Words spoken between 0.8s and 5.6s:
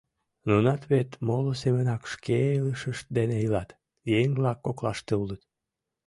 вет моло семынак шке илышышт дене илат, еҥ-влак коклаште улыт...